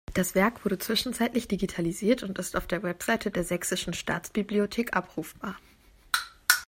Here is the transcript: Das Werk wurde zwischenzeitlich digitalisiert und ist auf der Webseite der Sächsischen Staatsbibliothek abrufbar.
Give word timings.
Das 0.15 0.33
Werk 0.33 0.65
wurde 0.65 0.79
zwischenzeitlich 0.79 1.47
digitalisiert 1.47 2.23
und 2.23 2.39
ist 2.39 2.55
auf 2.55 2.65
der 2.65 2.81
Webseite 2.81 3.29
der 3.29 3.43
Sächsischen 3.43 3.93
Staatsbibliothek 3.93 4.95
abrufbar. 4.95 5.55